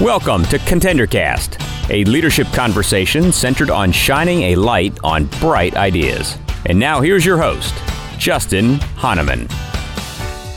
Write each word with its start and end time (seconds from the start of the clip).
Welcome 0.00 0.44
to 0.44 0.58
ContenderCast, 0.60 1.90
a 1.90 2.04
leadership 2.04 2.46
conversation 2.52 3.32
centered 3.32 3.68
on 3.68 3.90
shining 3.90 4.42
a 4.42 4.54
light 4.54 4.96
on 5.02 5.24
bright 5.40 5.74
ideas. 5.74 6.38
And 6.66 6.78
now 6.78 7.00
here's 7.00 7.26
your 7.26 7.36
host, 7.36 7.74
Justin 8.16 8.78
Hahnemann. 8.94 9.48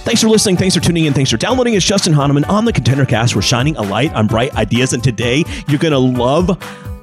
Thanks 0.03 0.21
for 0.21 0.27
listening. 0.27 0.57
Thanks 0.57 0.75
for 0.75 0.81
tuning 0.81 1.05
in. 1.05 1.13
Thanks 1.15 1.31
for 1.31 1.37
downloading. 1.37 1.73
It's 1.73 1.83
Justin 1.83 2.13
Hahnemann 2.13 2.43
on 2.45 2.65
the 2.65 2.71
ContenderCast. 2.71 3.35
We're 3.35 3.41
shining 3.41 3.75
a 3.77 3.81
light 3.81 4.13
on 4.13 4.27
bright 4.27 4.53
ideas. 4.53 4.93
And 4.93 5.03
today 5.03 5.43
you're 5.67 5.79
going 5.79 5.91
to 5.91 5.97
love, 5.97 6.49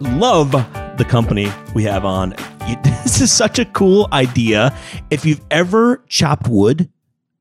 love 0.00 0.52
the 0.52 1.06
company 1.08 1.50
we 1.74 1.82
have 1.84 2.04
on. 2.04 2.34
This 3.02 3.20
is 3.20 3.32
such 3.32 3.58
a 3.58 3.64
cool 3.64 4.06
idea. 4.12 4.76
If 5.10 5.24
you've 5.24 5.40
ever 5.50 6.04
chopped 6.06 6.46
wood, 6.46 6.88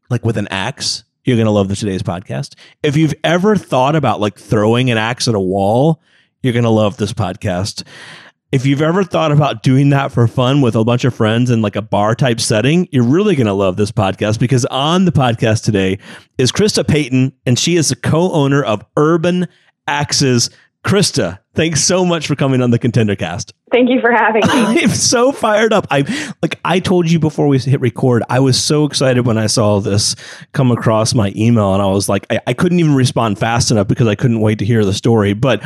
like 0.10 0.26
with 0.26 0.38
an 0.38 0.48
axe, 0.48 1.04
you're 1.28 1.36
going 1.36 1.46
to 1.46 1.52
love 1.52 1.68
the 1.68 1.76
today's 1.76 2.02
podcast. 2.02 2.56
If 2.82 2.96
you've 2.96 3.14
ever 3.22 3.58
thought 3.58 3.98
about 3.98 4.22
like 4.22 4.40
throwing 4.40 4.90
an 4.90 4.98
axe 4.98 5.28
at 5.28 5.36
a 5.36 5.40
wall, 5.40 6.02
you're 6.42 6.54
going 6.54 6.64
to 6.64 6.70
love 6.70 6.96
this 6.96 7.12
podcast. 7.12 7.84
If 8.54 8.66
you've 8.66 8.82
ever 8.82 9.04
thought 9.04 9.34
about 9.34 9.62
doing 9.62 9.90
that 9.90 10.14
for 10.14 10.26
fun 10.26 10.62
with 10.62 10.78
a 10.78 10.86
bunch 10.86 11.04
of 11.04 11.14
friends 11.14 11.52
in 11.52 11.62
like 11.62 11.76
a 11.76 11.82
bar 11.82 12.16
type 12.16 12.40
setting, 12.40 12.88
you're 12.94 13.04
really 13.04 13.36
going 13.36 13.48
to 13.48 13.54
love 13.54 13.76
this 13.76 13.92
podcast 13.92 14.40
because 14.40 14.64
on 14.68 15.04
the 15.04 15.12
podcast 15.12 15.66
today 15.66 16.00
is 16.38 16.54
Krista 16.54 16.88
Payton, 16.88 17.34
and 17.46 17.60
she 17.60 17.76
is 17.76 17.90
the 17.90 17.98
co 17.98 18.32
owner 18.32 18.64
of 18.64 18.86
Urban 18.96 19.50
Axes. 19.86 20.50
Krista, 20.88 21.40
thanks 21.54 21.84
so 21.84 22.06
much 22.06 22.28
for 22.28 22.36
coming 22.38 22.62
on 22.62 22.72
the 22.72 22.80
Contender 22.80 23.18
Cast. 23.18 23.54
Thank 23.74 23.90
you 23.90 24.00
for 24.00 24.10
having 24.10 24.42
me. 24.48 24.48
I'm 24.84 24.90
so 24.90 25.34
fired 25.34 25.74
up. 25.74 25.86
I 25.92 26.34
like 26.42 26.62
I 26.64 26.80
told 26.80 27.12
you 27.12 27.20
before 27.20 27.50
we 27.50 27.60
hit 27.60 27.82
record, 27.82 28.24
I 28.30 28.40
was 28.40 28.58
so 28.58 28.86
excited 28.86 29.26
when 29.28 29.38
I 29.38 29.48
saw 29.48 29.82
this 29.82 30.16
come 30.54 30.72
across 30.72 31.14
my 31.14 31.34
email 31.36 31.74
and 31.74 31.82
I 31.82 31.88
was 31.88 32.08
like, 32.08 32.26
I, 32.30 32.40
I 32.48 32.54
couldn't 32.54 32.80
even 32.80 32.96
respond 32.96 33.38
fast 33.38 33.70
enough 33.70 33.90
because 33.90 34.08
I 34.08 34.16
couldn't 34.16 34.40
wait 34.40 34.60
to 34.60 34.66
hear 34.66 34.86
the 34.86 34.94
story. 34.94 35.34
But 35.34 35.60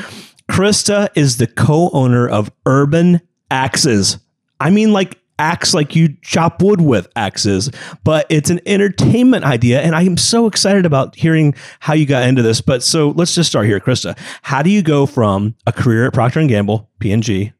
Krista 0.49 1.09
is 1.13 1.37
the 1.37 1.45
co-owner 1.45 2.27
of 2.27 2.51
Urban 2.65 3.21
Axes. 3.51 4.17
I 4.59 4.71
mean, 4.71 4.91
like 4.91 5.20
axe 5.41 5.73
like 5.73 5.95
you 5.95 6.15
chop 6.21 6.61
wood 6.61 6.79
with 6.79 7.07
axes, 7.15 7.71
but 8.03 8.27
it's 8.29 8.51
an 8.51 8.61
entertainment 8.67 9.43
idea. 9.43 9.81
And 9.81 9.95
I 9.95 10.03
am 10.03 10.15
so 10.15 10.45
excited 10.45 10.85
about 10.85 11.15
hearing 11.15 11.55
how 11.79 11.95
you 11.95 12.05
got 12.05 12.27
into 12.27 12.43
this. 12.43 12.61
But 12.61 12.83
so 12.83 13.09
let's 13.09 13.33
just 13.33 13.49
start 13.49 13.65
here, 13.65 13.79
Krista. 13.79 14.17
How 14.43 14.61
do 14.61 14.69
you 14.69 14.83
go 14.83 15.07
from 15.07 15.55
a 15.65 15.73
career 15.73 16.05
at 16.05 16.13
Procter 16.13 16.39
and 16.39 16.47
Gamble, 16.47 16.87
P&G, 16.99 17.51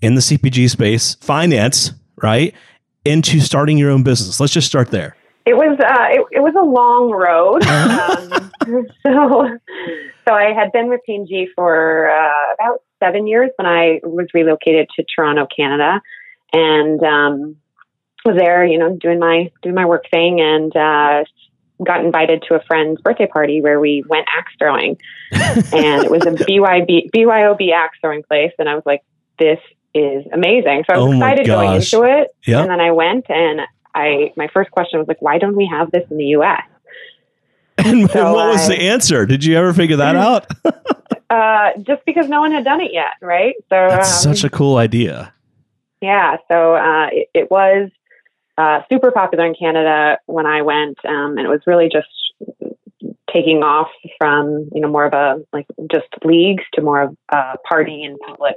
in 0.00 0.14
the 0.14 0.20
CPG 0.20 0.70
space, 0.70 1.16
finance, 1.16 1.90
right, 2.22 2.54
into 3.04 3.40
starting 3.40 3.76
your 3.78 3.90
own 3.90 4.04
business? 4.04 4.38
Let's 4.38 4.52
just 4.52 4.68
start 4.68 4.92
there. 4.92 5.16
It 5.44 5.54
was 5.54 5.78
uh, 5.78 6.06
it, 6.10 6.38
it 6.38 6.40
was 6.40 6.54
a 6.54 6.64
long 6.64 7.10
road. 7.10 7.66
um, 8.70 8.86
so 9.02 9.58
so 10.26 10.34
I 10.34 10.54
had 10.54 10.72
been 10.72 10.88
with 10.88 11.00
P&G 11.04 11.48
for 11.54 12.08
uh, 12.08 12.54
about 12.54 12.80
seven 13.02 13.26
years 13.26 13.50
when 13.56 13.66
I 13.66 14.00
was 14.04 14.28
relocated 14.32 14.88
to 14.96 15.04
Toronto, 15.14 15.46
Canada 15.54 16.00
and 16.54 17.02
um, 17.02 17.56
was 18.24 18.36
there, 18.36 18.64
you 18.64 18.78
know, 18.78 18.96
doing 18.96 19.18
my 19.18 19.50
doing 19.62 19.74
my 19.74 19.86
work 19.86 20.04
thing, 20.10 20.40
and 20.40 20.74
uh, 20.74 21.24
got 21.84 22.04
invited 22.04 22.44
to 22.48 22.54
a 22.54 22.62
friend's 22.64 23.00
birthday 23.00 23.26
party 23.26 23.60
where 23.60 23.80
we 23.80 24.04
went 24.08 24.26
axe 24.34 24.52
throwing, 24.58 24.96
and 25.32 26.04
it 26.04 26.10
was 26.10 26.24
a 26.26 26.30
BYB 26.30 27.10
BYOB 27.10 27.72
axe 27.72 27.98
throwing 28.00 28.22
place, 28.22 28.52
and 28.58 28.68
I 28.68 28.74
was 28.74 28.84
like, 28.86 29.02
this 29.38 29.58
is 29.94 30.24
amazing. 30.32 30.84
So 30.86 30.94
I 30.94 30.98
was 30.98 31.06
oh 31.08 31.12
excited 31.12 31.46
going 31.46 31.74
into 31.74 32.02
it, 32.02 32.34
yep. 32.46 32.62
and 32.62 32.70
then 32.70 32.80
I 32.80 32.92
went, 32.92 33.26
and 33.28 33.60
I 33.94 34.32
my 34.36 34.48
first 34.48 34.70
question 34.70 34.98
was 34.98 35.08
like, 35.08 35.20
why 35.20 35.38
don't 35.38 35.56
we 35.56 35.66
have 35.66 35.90
this 35.90 36.08
in 36.10 36.16
the 36.16 36.26
U.S. 36.26 36.62
And 37.78 38.10
so 38.10 38.32
what 38.34 38.48
was 38.48 38.70
I, 38.70 38.76
the 38.76 38.82
answer? 38.82 39.26
Did 39.26 39.44
you 39.44 39.56
ever 39.56 39.74
figure 39.74 39.96
that 39.96 40.16
out? 40.16 40.46
uh, 41.30 41.70
just 41.82 42.04
because 42.06 42.28
no 42.28 42.40
one 42.40 42.52
had 42.52 42.64
done 42.64 42.80
it 42.80 42.92
yet, 42.92 43.14
right? 43.20 43.54
So 43.68 43.88
that's 43.88 44.26
um, 44.26 44.34
such 44.34 44.44
a 44.44 44.50
cool 44.50 44.76
idea. 44.76 45.33
Yeah, 46.04 46.36
so 46.48 46.74
uh, 46.74 47.06
it, 47.10 47.28
it, 47.32 47.50
was 47.50 47.88
uh, 48.58 48.80
super 48.92 49.10
popular 49.10 49.46
in 49.46 49.54
Canada 49.58 50.18
when 50.26 50.44
I 50.44 50.60
went, 50.60 50.98
um, 51.02 51.38
and 51.38 51.40
it 51.40 51.48
was 51.48 51.62
really 51.66 51.88
just 51.90 52.08
taking 53.32 53.62
off 53.62 53.88
from 54.18 54.68
you 54.74 54.82
know 54.82 54.88
more 54.88 55.06
of 55.06 55.14
a 55.14 55.36
like 55.50 55.66
just 55.90 56.08
leagues 56.22 56.62
to 56.74 56.82
more 56.82 57.04
of 57.04 57.16
a 57.32 57.56
party 57.66 58.04
and 58.04 58.18
public 58.20 58.56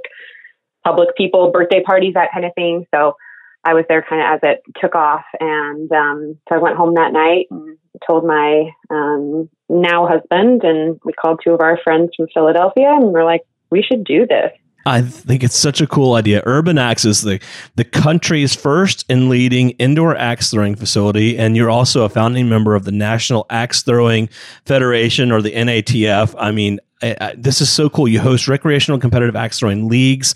public 0.84 1.16
people 1.16 1.50
birthday 1.50 1.82
parties 1.82 2.12
that 2.14 2.32
kind 2.34 2.44
of 2.44 2.52
thing. 2.54 2.84
So 2.94 3.16
I 3.64 3.72
was 3.72 3.86
there 3.88 4.04
kind 4.06 4.20
of 4.20 4.34
as 4.34 4.40
it 4.42 4.62
took 4.78 4.94
off, 4.94 5.24
and 5.40 5.90
um, 5.90 6.36
so 6.50 6.54
I 6.54 6.58
went 6.58 6.76
home 6.76 6.96
that 6.96 7.14
night 7.14 7.46
and 7.50 7.78
told 8.06 8.26
my 8.26 8.68
um, 8.90 9.48
now 9.70 10.06
husband, 10.06 10.64
and 10.64 11.00
we 11.02 11.14
called 11.14 11.40
two 11.42 11.54
of 11.54 11.62
our 11.62 11.78
friends 11.82 12.10
from 12.14 12.26
Philadelphia, 12.34 12.90
and 12.90 13.06
we're 13.06 13.24
like, 13.24 13.44
we 13.70 13.82
should 13.82 14.04
do 14.04 14.26
this. 14.26 14.52
I 14.88 15.02
think 15.02 15.44
it's 15.44 15.56
such 15.56 15.80
a 15.80 15.86
cool 15.86 16.14
idea. 16.14 16.42
Urban 16.46 16.78
Axe 16.78 17.04
is 17.04 17.20
the, 17.20 17.40
the 17.76 17.84
country's 17.84 18.54
first 18.54 19.04
and 19.10 19.28
leading 19.28 19.70
indoor 19.70 20.16
axe 20.16 20.50
throwing 20.50 20.74
facility, 20.76 21.38
and 21.38 21.56
you're 21.56 21.68
also 21.68 22.04
a 22.04 22.08
founding 22.08 22.48
member 22.48 22.74
of 22.74 22.84
the 22.84 22.92
National 22.92 23.44
Axe 23.50 23.82
Throwing 23.82 24.30
Federation 24.64 25.30
or 25.30 25.42
the 25.42 25.52
NATF. 25.52 26.34
I 26.38 26.52
mean, 26.52 26.80
I, 27.02 27.16
I, 27.20 27.34
this 27.36 27.60
is 27.60 27.70
so 27.70 27.90
cool. 27.90 28.08
You 28.08 28.20
host 28.20 28.48
recreational 28.48 28.98
competitive 28.98 29.36
axe 29.36 29.58
throwing 29.58 29.88
leagues. 29.88 30.34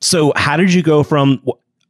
So, 0.00 0.32
how 0.34 0.56
did 0.56 0.72
you 0.72 0.82
go 0.82 1.02
from 1.02 1.42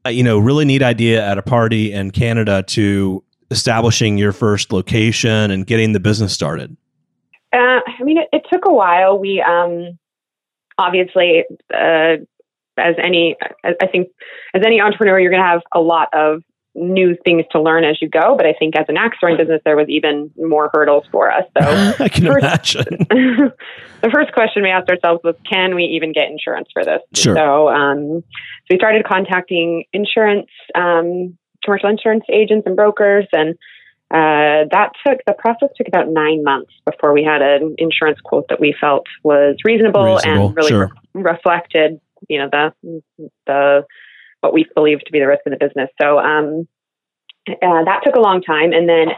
uh, 0.04 0.10
you 0.10 0.24
know 0.24 0.38
really 0.38 0.64
neat 0.64 0.82
idea 0.82 1.24
at 1.24 1.38
a 1.38 1.42
party 1.42 1.92
in 1.92 2.10
Canada 2.10 2.64
to 2.68 3.22
establishing 3.50 4.18
your 4.18 4.32
first 4.32 4.72
location 4.72 5.50
and 5.50 5.66
getting 5.66 5.92
the 5.92 6.00
business 6.00 6.32
started? 6.32 6.76
Uh, 7.52 7.80
I 7.86 8.02
mean, 8.02 8.18
it, 8.18 8.28
it, 8.32 8.42
took 8.50 8.64
a 8.64 8.72
while. 8.72 9.18
We 9.18 9.40
um, 9.40 9.98
obviously, 10.80 11.44
uh, 11.72 12.16
as 12.78 12.94
any, 13.02 13.36
I 13.64 13.86
think, 13.86 14.08
as 14.54 14.62
any 14.64 14.80
entrepreneur, 14.80 15.20
you're 15.20 15.30
going 15.30 15.42
to 15.42 15.48
have 15.48 15.62
a 15.74 15.80
lot 15.80 16.08
of 16.12 16.42
new 16.74 17.16
things 17.24 17.44
to 17.50 17.60
learn 17.60 17.84
as 17.84 17.98
you 18.00 18.08
go. 18.08 18.36
But 18.36 18.46
I 18.46 18.52
think 18.52 18.76
as 18.76 18.86
an 18.88 18.96
axe 18.96 19.16
throwing 19.20 19.36
business, 19.36 19.60
there 19.64 19.76
was 19.76 19.88
even 19.88 20.30
more 20.36 20.70
hurdles 20.72 21.04
for 21.10 21.30
us. 21.30 21.44
So 21.58 21.64
I 22.04 22.08
can 22.08 22.26
first, 22.26 22.74
imagine. 22.74 23.06
the 24.02 24.10
first 24.12 24.32
question 24.32 24.62
we 24.62 24.70
asked 24.70 24.88
ourselves 24.88 25.20
was, 25.24 25.34
can 25.48 25.74
we 25.74 25.84
even 25.84 26.12
get 26.12 26.30
insurance 26.30 26.68
for 26.72 26.84
this? 26.84 27.00
Sure. 27.14 27.34
So, 27.34 27.68
um, 27.68 28.22
so 28.22 28.66
we 28.70 28.76
started 28.76 29.04
contacting 29.04 29.84
insurance, 29.92 30.48
um, 30.74 31.36
commercial 31.64 31.90
insurance 31.90 32.24
agents 32.32 32.66
and 32.66 32.76
brokers, 32.76 33.26
and 33.32 33.56
uh, 34.10 34.66
that 34.72 34.90
took 35.06 35.18
the 35.24 35.34
process 35.38 35.68
took 35.76 35.86
about 35.86 36.08
nine 36.08 36.42
months 36.42 36.72
before 36.84 37.12
we 37.12 37.22
had 37.22 37.42
an 37.42 37.76
insurance 37.78 38.18
quote 38.24 38.46
that 38.48 38.58
we 38.58 38.74
felt 38.80 39.06
was 39.22 39.56
reasonable, 39.64 40.04
reasonable 40.04 40.46
and 40.48 40.56
really 40.56 40.68
sure. 40.68 40.90
re- 41.14 41.22
reflected, 41.22 42.00
you 42.28 42.38
know, 42.38 42.48
the 42.50 43.02
the 43.46 43.86
what 44.40 44.52
we 44.52 44.66
believed 44.74 45.04
to 45.06 45.12
be 45.12 45.20
the 45.20 45.28
risk 45.28 45.42
of 45.46 45.52
the 45.52 45.64
business. 45.64 45.90
So 46.00 46.18
um, 46.18 46.66
uh, 47.48 47.84
that 47.84 48.00
took 48.04 48.16
a 48.16 48.20
long 48.20 48.42
time, 48.42 48.72
and 48.72 48.88
then 48.88 49.08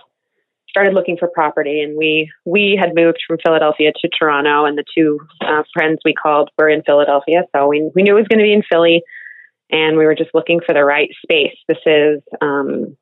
started 0.69 0.93
looking 0.93 1.17
for 1.17 1.29
property. 1.29 1.81
And 1.81 1.97
we 1.97 2.31
we 2.45 2.79
had 2.79 2.95
moved 2.95 3.19
from 3.27 3.39
Philadelphia 3.43 3.93
to 3.97 4.09
Toronto, 4.09 4.67
and 4.67 4.77
the 4.77 4.85
two 4.95 5.21
uh, 5.41 5.63
friends 5.73 6.01
we 6.05 6.13
called 6.13 6.51
were 6.59 6.69
in 6.69 6.83
Philadelphia, 6.83 7.45
so 7.57 7.67
we 7.67 7.91
we 7.95 8.03
knew 8.03 8.17
it 8.17 8.21
was 8.21 8.29
going 8.29 8.41
to 8.41 8.45
be 8.45 8.53
in 8.53 8.63
Philly, 8.71 9.03
and 9.71 9.97
we 9.97 10.05
were 10.05 10.15
just 10.15 10.35
looking 10.35 10.61
for 10.61 10.75
the 10.75 10.85
right 10.85 11.09
space. 11.23 11.57
This 11.67 11.79
is 11.87 12.21
um, 12.43 12.95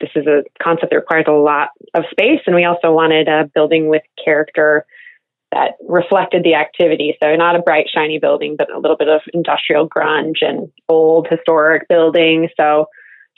this 0.00 0.10
is 0.14 0.26
a 0.26 0.44
concept 0.62 0.90
that 0.90 0.96
requires 0.96 1.26
a 1.28 1.32
lot 1.32 1.70
of 1.94 2.04
space, 2.10 2.40
and 2.46 2.54
we 2.54 2.64
also 2.64 2.92
wanted 2.92 3.28
a 3.28 3.50
building 3.54 3.88
with 3.88 4.02
character 4.22 4.86
that 5.52 5.72
reflected 5.88 6.44
the 6.44 6.54
activity. 6.54 7.16
So 7.22 7.34
not 7.36 7.56
a 7.56 7.60
bright, 7.60 7.86
shiny 7.92 8.18
building, 8.18 8.56
but 8.56 8.70
a 8.70 8.78
little 8.78 8.96
bit 8.96 9.08
of 9.08 9.22
industrial 9.32 9.88
grunge 9.88 10.42
and 10.42 10.70
old 10.88 11.26
historic 11.30 11.88
building. 11.88 12.48
So 12.56 12.86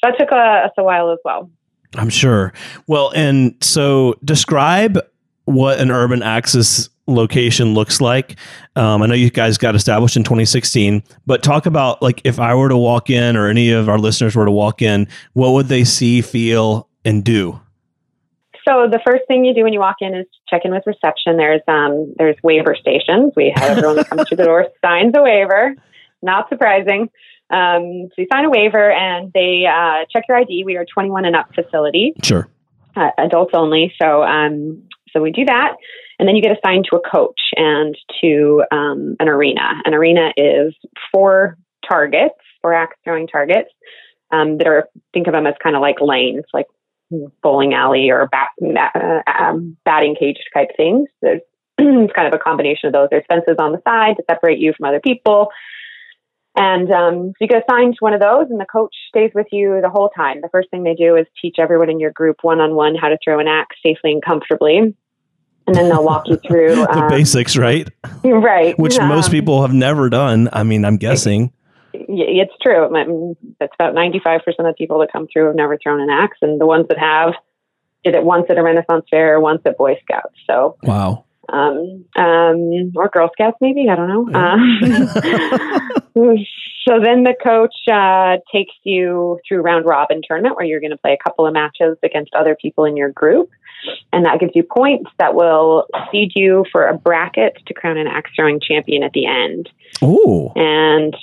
that 0.02 0.18
took 0.18 0.32
uh, 0.32 0.34
us 0.34 0.72
a 0.76 0.82
while 0.82 1.12
as 1.12 1.18
well. 1.24 1.50
I'm 1.96 2.10
sure. 2.10 2.52
Well, 2.86 3.12
and 3.14 3.54
so 3.60 4.14
describe 4.24 4.98
what 5.44 5.80
an 5.80 5.90
Urban 5.90 6.22
Axes 6.22 6.88
location 7.14 7.74
looks 7.74 8.00
like. 8.00 8.36
Um, 8.76 9.02
I 9.02 9.06
know 9.06 9.14
you 9.14 9.30
guys 9.30 9.58
got 9.58 9.74
established 9.74 10.16
in 10.16 10.24
2016, 10.24 11.02
but 11.26 11.42
talk 11.42 11.66
about 11.66 12.00
like 12.02 12.20
if 12.24 12.38
I 12.38 12.54
were 12.54 12.68
to 12.68 12.76
walk 12.76 13.10
in 13.10 13.36
or 13.36 13.48
any 13.48 13.70
of 13.70 13.88
our 13.88 13.98
listeners 13.98 14.36
were 14.36 14.44
to 14.44 14.50
walk 14.50 14.82
in, 14.82 15.08
what 15.32 15.52
would 15.52 15.68
they 15.68 15.84
see, 15.84 16.22
feel, 16.22 16.88
and 17.04 17.24
do? 17.24 17.60
So 18.68 18.86
the 18.90 19.00
first 19.04 19.22
thing 19.26 19.44
you 19.44 19.54
do 19.54 19.64
when 19.64 19.72
you 19.72 19.80
walk 19.80 19.96
in 20.00 20.14
is 20.14 20.26
check 20.48 20.62
in 20.64 20.72
with 20.72 20.84
reception. 20.86 21.36
There's 21.36 21.62
um, 21.66 22.14
there's 22.16 22.36
waiver 22.42 22.76
stations. 22.78 23.32
We 23.34 23.52
have 23.56 23.78
everyone 23.78 23.96
that 23.96 24.08
comes 24.08 24.28
through 24.28 24.36
the 24.36 24.44
door 24.44 24.68
signs 24.84 25.12
a 25.16 25.22
waiver. 25.22 25.74
Not 26.22 26.48
surprising. 26.48 27.10
Um, 27.50 28.08
so 28.08 28.14
you 28.18 28.26
sign 28.32 28.44
a 28.44 28.50
waiver 28.50 28.92
and 28.92 29.32
they 29.32 29.64
uh, 29.66 30.04
check 30.12 30.24
your 30.28 30.38
ID. 30.38 30.64
We 30.64 30.76
are 30.76 30.84
21 30.84 31.24
and 31.24 31.34
up 31.34 31.52
facility. 31.54 32.12
Sure. 32.22 32.48
Uh, 32.94 33.10
adults 33.18 33.52
only. 33.54 33.92
So 34.00 34.22
um, 34.22 34.82
so 35.12 35.20
we 35.20 35.32
do 35.32 35.44
that. 35.46 35.74
And 36.20 36.28
then 36.28 36.36
you 36.36 36.42
get 36.42 36.52
assigned 36.52 36.84
to 36.90 36.96
a 36.96 37.10
coach 37.10 37.40
and 37.56 37.96
to 38.20 38.62
um, 38.70 39.16
an 39.20 39.28
arena. 39.28 39.80
An 39.86 39.94
arena 39.94 40.34
is 40.36 40.74
four 41.10 41.56
targets, 41.88 42.34
four 42.60 42.74
axe 42.74 42.94
throwing 43.04 43.26
targets 43.26 43.70
um, 44.30 44.58
that 44.58 44.66
are, 44.66 44.86
think 45.14 45.28
of 45.28 45.32
them 45.32 45.46
as 45.46 45.54
kind 45.62 45.74
of 45.74 45.80
like 45.80 45.96
lanes, 46.02 46.44
like 46.52 46.66
bowling 47.42 47.72
alley 47.72 48.10
or 48.10 48.28
bat, 48.28 48.48
uh, 48.94 49.22
um, 49.42 49.78
batting 49.86 50.14
cage 50.14 50.36
type 50.52 50.68
things. 50.76 51.08
There's 51.22 51.40
it's 51.78 52.12
kind 52.12 52.28
of 52.28 52.34
a 52.34 52.42
combination 52.42 52.88
of 52.88 52.92
those. 52.92 53.08
There's 53.10 53.24
fences 53.26 53.56
on 53.58 53.72
the 53.72 53.80
side 53.88 54.16
to 54.16 54.24
separate 54.30 54.58
you 54.58 54.74
from 54.76 54.88
other 54.88 55.00
people. 55.00 55.48
And 56.54 56.90
um, 56.90 57.28
so 57.28 57.36
you 57.40 57.48
get 57.48 57.64
assigned 57.66 57.94
to 57.94 58.04
one 58.04 58.12
of 58.12 58.20
those, 58.20 58.48
and 58.50 58.60
the 58.60 58.66
coach 58.70 58.94
stays 59.08 59.30
with 59.34 59.46
you 59.52 59.80
the 59.80 59.88
whole 59.88 60.10
time. 60.10 60.42
The 60.42 60.50
first 60.50 60.68
thing 60.68 60.82
they 60.82 60.94
do 60.94 61.16
is 61.16 61.26
teach 61.40 61.56
everyone 61.58 61.88
in 61.88 61.98
your 61.98 62.12
group 62.12 62.38
one 62.42 62.60
on 62.60 62.74
one 62.74 62.94
how 62.94 63.08
to 63.08 63.16
throw 63.24 63.38
an 63.38 63.48
axe 63.48 63.76
safely 63.82 64.12
and 64.12 64.22
comfortably. 64.22 64.94
And 65.66 65.76
then 65.76 65.88
they'll 65.88 66.04
walk 66.04 66.24
you 66.26 66.36
through 66.46 66.74
the 66.76 66.90
um, 67.04 67.08
basics, 67.08 67.56
right? 67.56 67.88
right? 68.24 68.78
Which 68.78 68.98
most 68.98 69.26
Um, 69.26 69.30
people 69.32 69.62
have 69.62 69.72
never 69.72 70.08
done. 70.10 70.48
I 70.52 70.62
mean, 70.62 70.84
I'm 70.84 70.96
guessing. 70.96 71.52
it's 71.92 72.52
true. 72.62 72.88
That's 73.60 73.72
about 73.78 73.94
95% 73.94 74.40
of 74.68 74.76
people 74.76 74.98
that 75.00 75.12
come 75.12 75.26
through 75.32 75.46
have 75.46 75.56
never 75.56 75.78
thrown 75.78 76.00
an 76.00 76.10
axe, 76.10 76.38
and 76.42 76.60
the 76.60 76.66
ones 76.66 76.86
that 76.88 76.98
have 76.98 77.34
did 78.04 78.14
it 78.14 78.24
once 78.24 78.46
at 78.48 78.58
a 78.58 78.62
Renaissance 78.62 79.04
fair, 79.10 79.38
once 79.40 79.60
at 79.66 79.76
Boy 79.76 79.96
Scouts. 80.02 80.34
So, 80.46 80.76
Wow. 80.82 81.24
Um, 81.52 82.04
um, 82.16 82.92
or 82.96 83.08
Girl 83.12 83.30
Scouts, 83.32 83.56
maybe 83.60 83.86
I 83.90 83.96
don't 83.96 84.08
know. 84.08 84.38
Um, 84.38 84.78
so 86.86 87.00
then 87.02 87.24
the 87.24 87.34
coach 87.42 87.74
uh, 87.90 88.38
takes 88.52 88.74
you 88.84 89.38
through 89.46 89.60
round 89.62 89.84
robin 89.86 90.20
tournament 90.26 90.56
where 90.56 90.64
you're 90.64 90.80
going 90.80 90.90
to 90.90 90.96
play 90.98 91.12
a 91.12 91.22
couple 91.22 91.46
of 91.46 91.52
matches 91.52 91.96
against 92.02 92.34
other 92.34 92.56
people 92.60 92.84
in 92.84 92.96
your 92.96 93.10
group, 93.10 93.50
and 94.12 94.24
that 94.24 94.40
gives 94.40 94.52
you 94.54 94.62
points 94.62 95.10
that 95.18 95.34
will 95.34 95.86
seed 96.10 96.32
you 96.34 96.64
for 96.72 96.86
a 96.86 96.96
bracket 96.96 97.56
to 97.66 97.74
crown 97.74 97.96
an 97.98 98.06
axe 98.06 98.30
throwing 98.34 98.60
champion 98.60 99.02
at 99.02 99.12
the 99.12 99.26
end. 99.26 99.68
Ooh. 100.02 100.50
And 100.56 101.14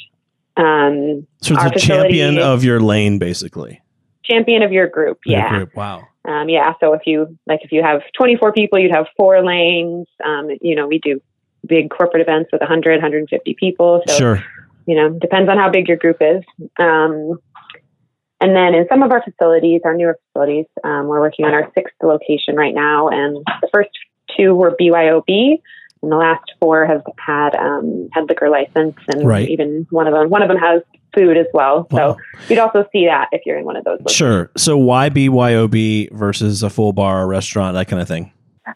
um, 0.58 1.28
So 1.42 1.56
it's 1.56 1.84
a 1.84 1.88
champion 1.88 2.40
of 2.40 2.64
your 2.64 2.80
lane, 2.80 3.20
basically. 3.20 3.82
champion 4.24 4.64
of 4.64 4.72
your 4.72 4.88
group, 4.88 5.20
Your 5.26 5.40
yeah. 5.40 5.50
group. 5.50 5.76
Wow. 5.76 6.08
Um, 6.28 6.50
yeah. 6.50 6.74
So 6.80 6.94
if 6.94 7.02
you 7.06 7.38
like, 7.48 7.62
if 7.64 7.72
you 7.72 7.82
have 7.82 8.02
24 8.18 8.52
people, 8.52 8.78
you'd 8.78 8.94
have 8.94 9.08
four 9.16 9.44
lanes. 9.44 10.08
Um, 10.24 10.50
you 10.62 10.76
know, 10.76 10.86
we 10.88 11.00
do 11.00 11.22
big 11.66 11.90
corporate 11.90 12.22
events 12.22 12.50
with 12.52 12.62
100, 12.62 12.92
150 12.96 13.56
people. 13.60 14.04
So 14.08 14.14
Sure. 14.18 14.44
you 14.86 14.96
know, 14.96 15.10
depends 15.10 15.50
on 15.50 15.58
how 15.58 15.70
big 15.70 15.88
your 15.88 15.98
group 15.98 16.18
is. 16.22 16.44
Um, 16.80 17.40
and 18.40 18.56
then 18.56 18.76
in 18.76 18.86
some 18.90 19.02
of 19.04 19.12
our 19.12 19.24
facilities, 19.24 19.82
our 19.84 19.96
newer 19.96 20.20
facilities, 20.28 20.66
um, 20.84 21.08
we're 21.08 21.20
working 21.20 21.46
on 21.46 21.54
our 21.54 21.72
sixth 21.74 21.96
location 22.04 22.56
right 22.56 22.74
now, 22.74 23.08
and 23.10 23.44
the 23.62 23.70
first 23.74 23.90
two 24.38 24.54
were 24.54 24.76
BYOB, 24.80 25.60
and 26.04 26.12
the 26.12 26.16
last 26.16 26.44
four 26.62 26.86
have 26.86 27.02
had 27.18 27.56
um, 27.56 28.10
had 28.14 28.30
liquor 28.30 28.50
license, 28.50 28.96
and 29.08 29.28
Right. 29.28 29.50
even 29.50 29.88
one 29.90 30.06
of 30.08 30.14
them 30.14 30.30
one 30.30 30.44
of 30.44 30.50
them 30.50 30.58
has 30.58 30.84
food 31.14 31.38
as 31.38 31.48
well. 31.54 31.88
Wow. 31.92 32.18
So 32.48 32.54
you'd 32.54 32.60
also 32.60 32.86
see 32.92 33.06
that 33.06 33.30
if 33.32 33.42
you're 33.46 33.58
in 33.58 33.66
one 33.66 33.76
of 33.76 33.84
those. 33.84 34.00
locations. 34.00 34.16
Sure. 34.16 34.52
So 34.58 34.78
why 34.78 35.10
BYOB 35.10 36.12
versus 36.12 36.64
a 36.64 36.70
full 36.70 36.94
bar, 36.94 37.28
restaurant, 37.28 37.76
that 37.76 37.88
kind 37.88 38.02
of 38.02 38.08
thing? 38.08 38.32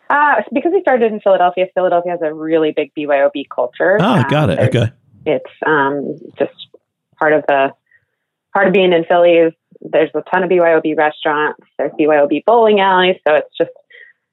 Uh, 0.09 0.35
because 0.53 0.71
we 0.73 0.81
started 0.81 1.11
in 1.11 1.19
Philadelphia, 1.19 1.67
Philadelphia 1.73 2.11
has 2.11 2.21
a 2.23 2.33
really 2.33 2.71
big 2.71 2.91
BYOB 2.97 3.43
culture. 3.53 3.97
Ah, 3.99 4.23
Um, 4.23 4.29
got 4.29 4.49
it. 4.49 4.59
Okay. 4.59 4.91
it's 5.25 5.49
um, 5.65 6.17
just 6.39 6.53
part 7.19 7.33
of 7.33 7.43
the 7.47 7.73
part 8.53 8.67
of 8.67 8.73
being 8.73 8.93
in 8.93 9.03
Philly 9.05 9.33
is 9.33 9.53
there's 9.81 10.09
a 10.15 10.21
ton 10.31 10.43
of 10.43 10.49
BYOB 10.49 10.97
restaurants, 10.97 11.59
there's 11.77 11.91
BYOB 11.99 12.43
bowling 12.45 12.79
alleys, 12.79 13.17
so 13.27 13.35
it's 13.35 13.49
just 13.57 13.71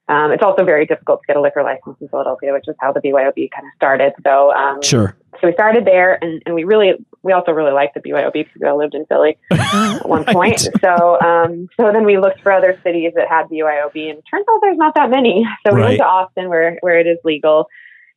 um, 0.09 0.33
it's 0.33 0.43
also 0.43 0.65
very 0.65 0.87
difficult 0.87 1.21
to 1.23 1.27
get 1.27 1.37
a 1.37 1.41
liquor 1.41 1.63
license 1.63 1.97
in 2.01 2.09
Philadelphia, 2.09 2.53
which 2.53 2.65
is 2.67 2.75
how 2.81 2.93
the 2.93 3.01
BYOB 3.01 3.51
kind 3.51 3.67
of 3.67 3.73
started. 3.77 4.13
So 4.27 4.53
um, 4.55 4.83
Sure. 4.83 5.17
so 5.41 5.47
we 5.49 5.53
started 5.53 5.85
there, 5.85 6.19
and, 6.23 6.43
and 6.47 6.55
we 6.55 6.65
really 6.65 6.93
we 7.23 7.33
also 7.33 7.53
really 7.53 7.73
liked 7.73 7.95
the 7.95 8.01
BYOB 8.01 8.33
because 8.33 8.53
we 8.61 8.67
all 8.67 8.79
lived 8.79 8.95
in 8.95 9.05
Philly 9.07 9.37
at 9.51 10.09
one 10.09 10.23
Right. 10.25 10.33
point. 10.35 10.61
So 10.83 11.21
um, 11.21 11.69
so 11.79 11.93
then 11.93 12.05
we 12.05 12.19
looked 12.19 12.41
for 12.43 12.53
other 12.53 12.79
cities 12.85 13.13
that 13.17 13.29
had 13.29 13.47
BYOB, 13.49 13.95
and 14.11 14.19
it 14.19 14.25
turns 14.31 14.47
out 14.51 14.59
there's 14.63 14.79
not 14.79 14.95
that 14.95 15.11
many. 15.11 15.47
So 15.67 15.75
we 15.75 15.81
Right. 15.81 15.87
went 15.89 15.99
to 15.99 16.07
Austin, 16.07 16.49
where 16.49 16.79
where 16.81 16.99
it 16.99 17.07
is 17.07 17.19
legal, 17.25 17.69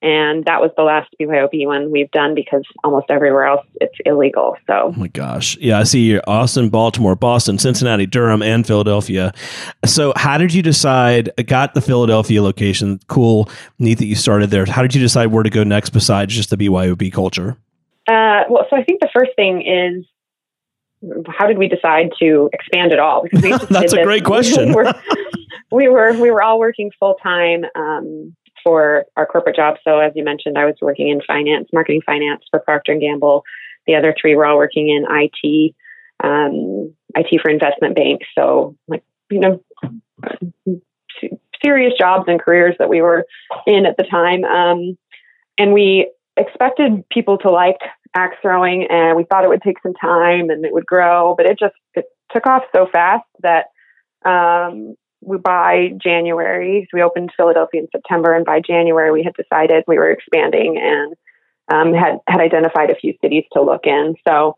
and 0.02 0.46
that 0.46 0.62
was 0.62 0.72
the 0.76 0.84
last 0.84 1.10
BYOB 1.20 1.66
one 1.68 1.92
we've 1.92 2.10
done 2.12 2.34
because 2.34 2.64
almost 2.84 3.06
everywhere 3.10 3.46
else 3.46 3.66
it's 3.80 3.96
illegal. 4.06 4.58
So 4.68 4.94
Oh 4.96 5.00
my 5.00 5.08
gosh. 5.08 5.58
Yeah, 5.58 5.80
I 5.80 5.84
see 5.84 6.20
Austin, 6.22 6.70
Baltimore, 6.70 7.16
Boston, 7.16 7.58
Cincinnati, 7.60 8.06
Durham, 8.06 8.42
and 8.42 8.66
Philadelphia. 8.66 9.34
So 9.86 10.14
how 10.16 10.38
did 10.38 10.54
you 10.54 10.62
decide 10.62 11.32
got 11.46 11.74
the 11.74 11.82
Philadelphia 11.82 12.42
location? 12.42 13.00
Cool. 13.08 13.50
Neat 13.80 14.00
that 14.00 14.06
you 14.06 14.16
started 14.16 14.50
there. 14.50 14.66
How 14.66 14.82
did 14.82 14.96
you 14.96 15.02
decide 15.02 15.28
where 15.28 15.44
to 15.44 15.50
go 15.50 15.64
next 15.64 15.92
besides 15.92 16.36
just 16.36 16.50
the 16.50 16.58
BYOB 16.58 17.12
culture? 17.14 17.58
uh, 18.08 18.44
well, 18.50 18.66
so 18.70 18.76
I 18.76 18.84
think 18.84 19.00
the 19.02 19.10
first 19.14 19.32
thing 19.36 19.62
is. 19.62 20.06
How 21.28 21.48
did 21.48 21.58
we 21.58 21.68
decide 21.68 22.12
to 22.20 22.48
expand 22.54 22.92
at 22.92 23.00
all? 23.00 23.24
Because 23.24 23.42
we 23.42 23.50
That's 23.72 23.94
a 23.94 24.04
great 24.04 24.24
question. 24.34 24.70
we, 24.70 24.76
were, 24.76 24.94
we 25.72 25.90
were 25.90 26.14
we 26.14 26.30
were 26.30 26.44
all 26.44 26.60
working 26.60 26.92
full 27.00 27.16
time 27.24 27.64
um, 27.76 28.36
for 28.64 29.06
our 29.16 29.26
corporate 29.26 29.56
jobs. 29.56 29.80
So 29.84 30.00
as 30.00 30.12
you 30.16 30.24
mentioned, 30.24 30.58
I 30.58 30.66
was 30.66 30.76
working 30.82 31.10
in 31.10 31.22
finance, 31.26 31.70
marketing 31.74 32.02
finance 32.06 32.44
for 32.50 32.60
Procter 32.60 32.92
and 32.92 33.02
Gamble. 33.02 33.44
The 33.88 33.96
other 33.96 34.16
three 34.20 34.36
were 34.36 34.46
all 34.46 34.58
working 34.58 34.90
in 34.90 35.06
IT, 35.10 35.76
um, 36.24 36.94
IT 37.16 37.42
for 37.42 37.50
investment 37.50 37.96
banks. 37.96 38.28
So 38.38 38.76
like 38.88 39.04
you 39.30 39.40
know, 39.40 39.64
serious 41.64 41.94
jobs 41.98 42.26
and 42.28 42.42
careers 42.42 42.76
that 42.80 42.90
we 42.90 43.02
were 43.02 43.26
in 43.66 43.86
at 43.86 43.98
the 43.98 44.04
time. 44.04 44.44
Um, 44.44 44.98
and 45.58 45.74
we 45.74 46.12
expected 46.38 47.08
people 47.10 47.38
to 47.40 47.50
like 47.50 47.78
axe 48.16 48.36
throwing, 48.42 48.88
and 48.90 49.16
we 49.16 49.24
thought 49.24 49.44
it 49.44 49.50
would 49.50 49.62
take 49.62 49.82
some 49.82 49.94
time 49.94 50.50
and 50.50 50.66
it 50.66 50.74
would 50.74 50.86
grow, 50.86 51.36
but 51.36 51.46
it 51.46 51.58
just 51.60 51.76
it 51.94 52.06
took 52.32 52.46
off 52.48 52.64
so 52.74 52.88
fast 52.92 53.26
that 53.42 53.66
um, 54.26 54.96
by 55.22 55.90
January, 56.02 56.88
we 56.94 57.02
opened 57.02 57.32
Philadelphia 57.38 57.82
in 57.82 57.88
September, 57.92 58.34
and 58.34 58.46
by 58.46 58.60
January 58.60 59.12
we 59.12 59.24
had 59.24 59.34
decided 59.34 59.84
we 59.88 59.98
were 59.98 60.12
expanding 60.12 60.78
and 60.82 61.16
um, 61.72 61.94
had 61.94 62.18
had 62.28 62.42
identified 62.42 62.90
a 62.90 62.96
few 62.96 63.14
cities 63.22 63.44
to 63.54 63.62
look 63.62 63.82
in. 63.86 64.16
So 64.28 64.56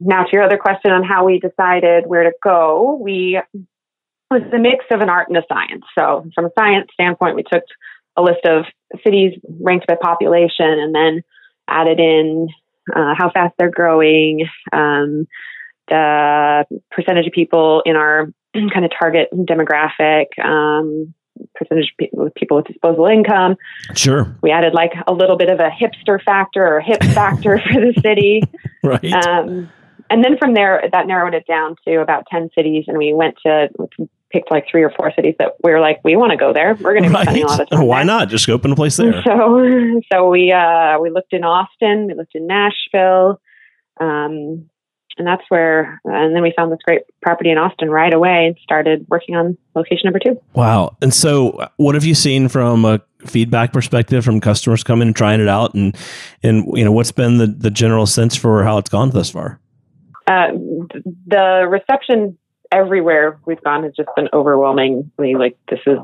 now 0.00 0.24
to 0.24 0.30
your 0.32 0.42
other 0.42 0.58
question 0.58 0.92
on 0.92 1.04
how 1.04 1.24
we 1.26 1.38
decided 1.38 2.04
where 2.06 2.24
to 2.24 2.32
go, 2.42 2.98
we 3.00 3.40
was 4.30 4.42
a 4.52 4.58
mix 4.58 4.84
of 4.90 5.00
an 5.00 5.10
art 5.10 5.28
and 5.28 5.36
a 5.36 5.42
science. 5.48 5.84
So 5.98 6.24
from 6.34 6.46
a 6.46 6.50
science 6.58 6.88
standpoint, 6.94 7.36
we 7.36 7.42
took 7.42 7.64
a 8.16 8.22
list 8.22 8.44
of 8.44 8.64
cities 9.04 9.32
ranked 9.60 9.86
by 9.86 9.96
population 10.00 10.66
and 10.66 10.94
then 10.94 11.22
added 11.68 11.98
in 11.98 12.48
uh, 12.94 13.14
how 13.16 13.30
fast 13.30 13.54
they're 13.58 13.70
growing, 13.70 14.46
um, 14.72 15.26
the 15.88 16.64
percentage 16.90 17.26
of 17.26 17.32
people 17.32 17.82
in 17.84 17.96
our 17.96 18.32
kind 18.72 18.84
of 18.84 18.90
target 18.98 19.28
demographic, 19.32 20.26
um, 20.42 21.14
percentage 21.54 21.92
of 22.18 22.34
people 22.34 22.56
with 22.56 22.64
disposable 22.64 23.06
income. 23.06 23.56
Sure. 23.94 24.36
We 24.42 24.50
added 24.50 24.74
like 24.74 24.92
a 25.06 25.12
little 25.12 25.36
bit 25.36 25.48
of 25.48 25.60
a 25.60 25.70
hipster 25.70 26.22
factor 26.22 26.66
or 26.66 26.80
hip 26.80 27.02
factor 27.14 27.58
for 27.60 27.80
the 27.80 27.98
city. 28.02 28.42
Right. 28.82 29.12
Um, 29.12 29.70
and 30.10 30.24
then 30.24 30.36
from 30.38 30.54
there, 30.54 30.82
that 30.90 31.06
narrowed 31.06 31.34
it 31.34 31.46
down 31.46 31.76
to 31.86 32.00
about 32.00 32.24
10 32.30 32.50
cities. 32.54 32.84
And 32.88 32.98
we 32.98 33.14
went 33.14 33.36
to, 33.46 33.68
picked 34.30 34.50
like 34.50 34.64
three 34.70 34.82
or 34.82 34.90
four 34.90 35.12
cities 35.14 35.34
that 35.38 35.54
we 35.62 35.70
were 35.72 35.80
like, 35.80 36.00
we 36.04 36.16
want 36.16 36.30
to 36.30 36.36
go 36.36 36.52
there. 36.52 36.74
We're 36.74 36.94
going 36.94 37.04
to 37.04 37.10
be 37.10 37.22
spending 37.22 37.44
a 37.44 37.46
lot 37.46 37.60
of 37.60 37.68
time. 37.70 37.86
Why 37.86 37.98
there. 37.98 38.06
not? 38.06 38.28
Just 38.28 38.46
go 38.46 38.54
open 38.54 38.72
a 38.72 38.76
place 38.76 38.96
there. 38.96 39.22
So, 39.24 40.00
so 40.12 40.28
we 40.28 40.52
uh, 40.52 40.98
we 41.00 41.10
looked 41.10 41.32
in 41.32 41.44
Austin, 41.44 42.06
we 42.06 42.14
looked 42.14 42.34
in 42.34 42.46
Nashville, 42.46 43.40
um, 44.00 44.70
and 45.20 45.26
that's 45.26 45.42
where. 45.50 46.00
And 46.06 46.34
then 46.34 46.42
we 46.42 46.52
found 46.56 46.72
this 46.72 46.78
great 46.82 47.02
property 47.20 47.50
in 47.50 47.58
Austin 47.58 47.90
right 47.90 48.12
away 48.12 48.46
and 48.46 48.56
started 48.62 49.06
working 49.10 49.36
on 49.36 49.56
location 49.74 50.02
number 50.04 50.18
two. 50.18 50.40
Wow. 50.54 50.96
And 51.02 51.12
so 51.12 51.68
what 51.76 51.94
have 51.94 52.04
you 52.04 52.14
seen 52.14 52.48
from 52.48 52.86
a 52.86 53.02
feedback 53.26 53.70
perspective 53.72 54.24
from 54.24 54.40
customers 54.40 54.82
coming 54.82 55.08
and 55.08 55.14
trying 55.14 55.40
it 55.40 55.48
out 55.48 55.74
and 55.74 55.94
and 56.42 56.64
you 56.72 56.82
know 56.82 56.90
what's 56.92 57.12
been 57.12 57.36
the, 57.36 57.46
the 57.46 57.70
general 57.70 58.06
sense 58.06 58.34
for 58.34 58.64
how 58.64 58.78
it's 58.78 58.88
gone 58.88 59.10
thus 59.10 59.28
far? 59.30 59.60
Uh, 60.26 60.48
the 61.26 61.66
reception 61.68 62.38
everywhere 62.72 63.38
we've 63.44 63.62
gone 63.62 63.82
has 63.84 63.92
just 63.94 64.08
been 64.16 64.28
overwhelmingly 64.32 65.34
like 65.34 65.58
this 65.68 65.80
is 65.86 65.98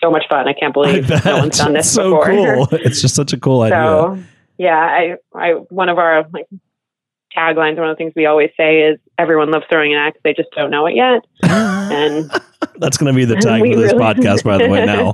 so 0.00 0.10
much 0.10 0.24
fun. 0.30 0.46
I 0.46 0.52
can't 0.52 0.72
believe 0.72 1.08
no 1.24 1.38
one's 1.38 1.58
done 1.58 1.72
this 1.72 1.86
It's 1.86 1.94
so 1.94 2.10
before. 2.20 2.54
cool. 2.54 2.68
It's 2.72 3.00
just 3.00 3.16
such 3.16 3.32
a 3.32 3.36
cool 3.40 3.62
idea. 3.62 4.24
Yeah, 4.58 4.76
I, 4.76 5.16
I 5.34 5.50
one 5.70 5.88
of 5.88 5.98
our 5.98 6.24
like 6.32 6.46
taglines, 7.36 7.76
one 7.76 7.88
of 7.88 7.96
the 7.96 7.98
things 8.02 8.12
we 8.16 8.26
always 8.26 8.50
say 8.56 8.82
is 8.82 8.98
everyone 9.18 9.50
loves 9.50 9.64
throwing 9.70 9.92
an 9.92 9.98
axe, 9.98 10.18
they 10.24 10.34
just 10.34 10.50
don't 10.52 10.70
know 10.70 10.86
it 10.86 10.94
yet. 10.94 11.24
And 11.42 12.30
That's 12.78 12.96
going 12.96 13.12
to 13.12 13.16
be 13.16 13.24
the 13.24 13.36
tag 13.36 13.60
for 13.62 13.76
this 13.76 13.92
really- 13.92 14.04
podcast, 14.04 14.44
by 14.44 14.58
the 14.58 14.68
way. 14.68 14.84
Now, 14.84 15.12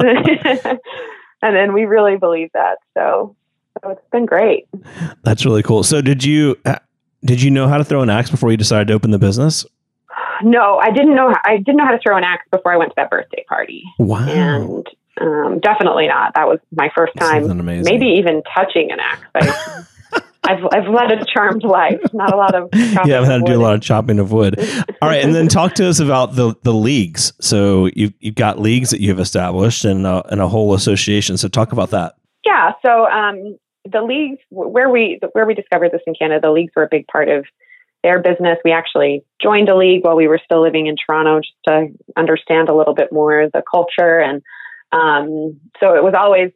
and 1.42 1.56
then 1.56 1.72
we 1.72 1.84
really 1.84 2.16
believe 2.16 2.50
that. 2.54 2.78
So, 2.94 3.36
so 3.82 3.90
it's 3.90 4.00
been 4.10 4.26
great. 4.26 4.66
that's 5.22 5.44
really 5.44 5.62
cool. 5.62 5.82
So, 5.82 6.00
did 6.00 6.24
you 6.24 6.56
uh, 6.64 6.78
did 7.24 7.42
you 7.42 7.50
know 7.50 7.68
how 7.68 7.78
to 7.78 7.84
throw 7.84 8.02
an 8.02 8.10
axe 8.10 8.30
before 8.30 8.50
you 8.50 8.56
decided 8.56 8.88
to 8.88 8.94
open 8.94 9.10
the 9.10 9.18
business? 9.18 9.64
No, 10.42 10.78
I 10.78 10.90
didn't 10.90 11.14
know. 11.14 11.34
I 11.44 11.58
didn't 11.58 11.76
know 11.76 11.84
how 11.84 11.92
to 11.92 11.98
throw 11.98 12.16
an 12.16 12.24
axe 12.24 12.44
before 12.50 12.72
I 12.72 12.76
went 12.76 12.90
to 12.90 12.94
that 12.96 13.10
birthday 13.10 13.44
party, 13.48 13.84
Wow, 13.98 14.26
and 14.28 14.86
um, 15.20 15.60
definitely 15.60 16.08
not. 16.08 16.34
That 16.34 16.48
was 16.48 16.58
my 16.72 16.90
first 16.94 17.14
time, 17.16 17.64
maybe 17.64 18.06
even 18.06 18.42
touching 18.54 18.90
an 18.90 18.98
axe. 19.00 19.26
I, 19.34 19.84
I've 20.46 20.64
I've 20.72 20.88
led 20.88 21.10
a 21.10 21.24
charmed 21.24 21.64
life. 21.64 22.00
Not 22.12 22.32
a 22.32 22.36
lot 22.36 22.54
of 22.54 22.68
yeah. 23.06 23.20
I've 23.20 23.26
had 23.26 23.46
to 23.46 23.52
do 23.52 23.58
a 23.58 23.62
lot 23.62 23.74
of 23.74 23.80
chopping 23.80 24.18
of 24.18 24.32
wood. 24.32 24.58
All 25.00 25.08
right, 25.08 25.24
and 25.24 25.34
then 25.34 25.48
talk 25.48 25.74
to 25.74 25.88
us 25.88 26.00
about 26.00 26.34
the 26.34 26.54
the 26.62 26.72
leagues. 26.72 27.32
So 27.40 27.86
you've 27.94 28.14
you've 28.20 28.34
got 28.34 28.58
leagues 28.58 28.90
that 28.90 29.00
you've 29.00 29.20
established 29.20 29.84
and 29.84 30.06
uh, 30.06 30.22
and 30.30 30.40
a 30.40 30.48
whole 30.48 30.74
association. 30.74 31.36
So 31.36 31.48
talk 31.48 31.72
about 31.72 31.90
that. 31.90 32.14
Yeah. 32.44 32.72
So 32.84 33.06
um, 33.06 33.56
the 33.90 34.02
leagues 34.02 34.38
where 34.50 34.88
we 34.88 35.20
where 35.32 35.46
we 35.46 35.54
discovered 35.54 35.92
this 35.92 36.02
in 36.06 36.14
Canada, 36.14 36.40
the 36.42 36.52
leagues 36.52 36.72
were 36.76 36.84
a 36.84 36.88
big 36.90 37.06
part 37.06 37.28
of 37.28 37.46
their 38.02 38.20
business. 38.20 38.58
We 38.64 38.70
actually 38.70 39.24
joined 39.42 39.68
a 39.68 39.76
league 39.76 40.04
while 40.04 40.16
we 40.16 40.28
were 40.28 40.40
still 40.44 40.62
living 40.62 40.86
in 40.86 40.96
Toronto 40.96 41.40
just 41.40 41.54
to 41.66 41.88
understand 42.16 42.68
a 42.68 42.74
little 42.74 42.94
bit 42.94 43.10
more 43.10 43.48
the 43.52 43.62
culture. 43.68 44.20
And 44.20 44.42
um, 44.92 45.58
so 45.80 45.94
it 45.94 46.04
was 46.04 46.14
always 46.16 46.50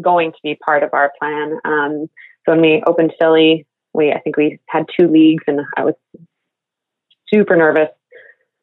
going 0.00 0.30
to 0.30 0.38
be 0.42 0.54
part 0.54 0.82
of 0.82 0.90
our 0.92 1.12
plan. 1.18 1.58
Um, 1.64 2.06
so 2.46 2.52
when 2.52 2.60
we 2.60 2.82
opened 2.86 3.12
Philly, 3.18 3.66
we 3.92 4.12
I 4.12 4.20
think 4.20 4.36
we 4.36 4.58
had 4.68 4.86
two 4.98 5.08
leagues, 5.08 5.44
and 5.46 5.60
I 5.76 5.84
was 5.84 5.94
super 7.32 7.56
nervous 7.56 7.88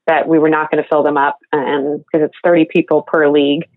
that 0.08 0.28
we 0.28 0.40
were 0.40 0.50
not 0.50 0.72
going 0.72 0.82
to 0.82 0.90
fill 0.90 1.04
them 1.04 1.18
up, 1.18 1.40
and 1.52 2.00
because 2.00 2.26
it's 2.26 2.38
thirty 2.44 2.66
people 2.66 3.04
per 3.04 3.30
league. 3.30 3.68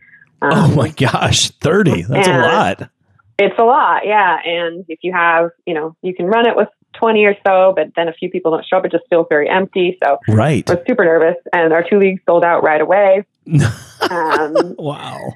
Um, 0.43 0.53
oh 0.53 0.75
my 0.75 0.89
gosh, 0.89 1.51
thirty! 1.51 2.03
That's 2.03 2.29
a 2.29 2.39
lot. 2.39 2.91
It's 3.39 3.59
a 3.59 3.65
lot, 3.65 4.07
yeah. 4.07 4.39
And 4.45 4.87
if 4.89 5.01
you 5.03 5.13
have, 5.13 5.51
you 5.67 5.75
know, 5.75 5.95
you 6.01 6.15
can 6.15 6.25
run 6.25 6.49
it 6.49 6.57
with 6.57 6.69
20 6.99 7.25
or 7.27 7.37
so, 7.47 7.75
but 7.77 7.89
then 7.95 8.09
a 8.09 8.13
few 8.15 8.31
people 8.31 8.51
don't 8.51 8.65
show 8.67 8.79
up. 8.79 8.87
It 8.87 8.93
just 8.93 9.05
feels 9.11 9.27
very 9.29 9.49
empty. 9.49 9.99
So 10.03 10.19
right. 10.29 10.69
I 10.71 10.75
was 10.75 10.85
super 10.87 11.05
nervous. 11.05 11.37
And 11.53 11.73
our 11.73 11.85
two 11.87 11.99
leagues 11.99 12.23
sold 12.27 12.45
out 12.45 12.63
right 12.63 12.81
away. 12.81 13.27
um, 14.11 14.75
wow. 14.79 15.35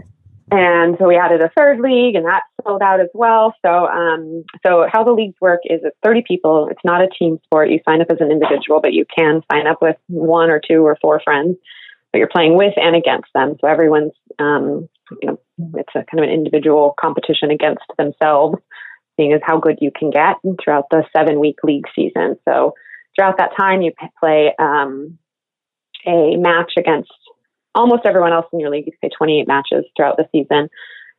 And 0.52 0.96
so 0.98 1.06
we 1.06 1.16
added 1.16 1.42
a 1.42 1.50
third 1.56 1.80
league, 1.80 2.16
and 2.16 2.26
that 2.26 2.42
sold 2.64 2.82
out 2.82 3.00
as 3.00 3.08
well. 3.14 3.54
So, 3.64 3.86
um, 3.86 4.44
so 4.66 4.86
how 4.92 5.04
the 5.04 5.12
leagues 5.12 5.36
work 5.40 5.60
is 5.64 5.80
it's 5.84 5.96
30 6.02 6.24
people. 6.26 6.68
It's 6.70 6.80
not 6.84 7.02
a 7.02 7.08
team 7.08 7.38
sport. 7.44 7.70
You 7.70 7.78
sign 7.84 8.00
up 8.00 8.08
as 8.10 8.18
an 8.20 8.32
individual, 8.32 8.80
but 8.80 8.92
you 8.92 9.04
can 9.16 9.42
sign 9.52 9.66
up 9.66 9.80
with 9.80 9.96
one 10.08 10.50
or 10.50 10.60
two 10.60 10.84
or 10.84 10.96
four 11.00 11.20
friends. 11.22 11.56
But 12.12 12.18
you're 12.18 12.28
playing 12.28 12.56
with 12.56 12.74
and 12.76 12.96
against 12.96 13.28
them. 13.34 13.54
So 13.60 13.68
everyone's, 13.68 14.12
um, 14.40 14.88
you 15.22 15.28
know, 15.28 15.40
it's 15.76 15.94
a 15.94 16.02
kind 16.10 16.18
of 16.18 16.24
an 16.24 16.30
individual 16.30 16.94
competition 17.00 17.52
against 17.52 17.84
themselves 17.96 18.56
seeing 19.16 19.32
as 19.32 19.40
how 19.44 19.58
good 19.58 19.78
you 19.80 19.90
can 19.96 20.10
get 20.10 20.36
throughout 20.62 20.86
the 20.90 21.04
seven 21.16 21.38
week 21.38 21.56
league 21.62 21.84
season. 21.94 22.36
So 22.48 22.74
throughout 23.14 23.38
that 23.38 23.50
time, 23.58 23.82
you 23.82 23.92
play 24.18 24.52
um, 24.58 25.18
a 26.06 26.36
match 26.36 26.72
against 26.78 27.12
almost 27.74 28.02
everyone 28.04 28.32
else 28.32 28.46
in 28.52 28.60
your 28.60 28.70
league. 28.70 28.86
You 28.86 28.92
play 29.00 29.10
28 29.16 29.46
matches 29.46 29.84
throughout 29.96 30.16
the 30.16 30.26
season 30.32 30.68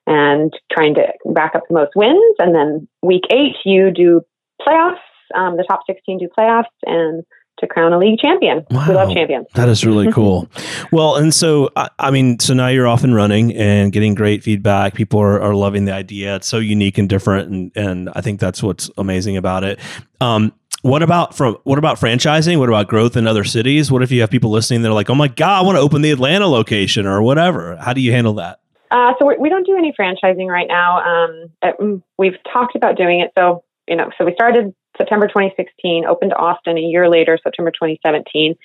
and 0.08 0.52
trying 0.72 0.96
to 0.96 1.04
rack 1.26 1.56
up 1.56 1.64
the 1.68 1.76
most 1.76 1.92
wins. 1.96 2.36
And 2.40 2.56
then 2.56 2.88
week 3.02 3.24
eight, 3.32 3.56
you 3.66 3.92
do 3.92 4.22
playoffs. 4.62 4.98
Um, 5.36 5.56
the 5.56 5.66
top 5.68 5.82
16 5.88 6.20
do 6.20 6.28
playoffs 6.38 6.66
and 6.86 7.24
to 7.60 7.68
crown 7.68 7.94
a 7.94 7.98
league 7.98 8.20
champion. 8.20 8.66
Wow. 8.70 8.86
We 8.88 8.96
love 8.96 9.14
champions. 9.14 9.48
That 9.54 9.70
is 9.70 9.86
really 9.86 10.12
cool. 10.14 10.50
well, 10.92 11.16
and 11.16 11.34
so, 11.34 11.70
I, 11.76 11.90
I, 12.00 12.12
mean, 12.12 12.40
so 12.40 12.54
now 12.54 12.68
you're 12.68 12.88
off 12.88 13.04
and 13.04 13.16
running 13.16 13.56
and 13.56 13.92
getting 13.92 14.16
great 14.16 14.44
feedback. 14.44 14.94
People 14.94 15.20
are, 15.22 15.40
are 15.40 15.56
loving 15.56 15.86
the 15.86 15.94
idea. 15.94 16.36
It's 16.38 16.48
so 16.48 16.58
unique 16.58 16.98
and 16.98 17.08
different. 17.08 17.50
And, 17.50 17.72
and 17.76 18.10
I 18.14 18.22
think 18.22 18.40
that's 18.40 18.62
what's 18.62 18.90
amazing 18.98 19.38
about 19.38 19.64
it. 19.64 19.80
Um, 20.20 20.54
what 20.82 21.04
about 21.04 21.36
from 21.36 21.58
what 21.64 21.78
about 21.78 21.98
franchising? 21.98 22.58
What 22.58 22.70
about 22.70 22.88
growth 22.88 23.16
in 23.16 23.28
other 23.28 23.44
cities? 23.44 23.92
What 23.92 24.02
if 24.04 24.12
you 24.12 24.22
have 24.22 24.30
people 24.30 24.52
listening 24.52 24.82
that 24.82 24.90
are 24.90 24.94
like, 24.94 25.10
"Oh 25.10 25.16
my 25.16 25.28
god, 25.28 25.62
I 25.62 25.66
want 25.66 25.78
to 25.78 25.82
open 25.82 26.02
the 26.02 26.12
Atlanta 26.12 26.48
location 26.48 27.06
or 27.06 27.22
whatever"? 27.22 27.76
How 27.78 27.94
do 27.94 28.02
you 28.02 28.12
handle 28.12 28.34
that? 28.36 28.60
Uh, 28.90 29.14
so 29.20 29.34
we 29.40 29.50
don't 29.50 29.66
do 29.66 29.78
any 29.78 29.94
franchising 29.98 30.48
right 30.48 30.68
now. 30.68 31.46
Um, 31.64 32.04
we've 32.18 32.38
talked 32.52 32.76
about 32.76 32.98
doing 32.98 33.22
it. 33.22 33.32
So 33.38 33.64
you 33.88 33.96
know, 33.96 34.10
so 34.18 34.26
we 34.26 34.34
started 34.34 34.74
September 34.98 35.28
2016, 35.28 36.06
opened 36.06 36.34
Austin 36.34 36.78
a 36.78 36.82
year 36.82 37.10
later, 37.10 37.38
September 37.44 37.72
2017. 37.72 38.56